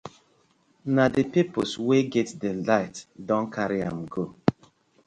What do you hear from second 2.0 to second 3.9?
get di light don karry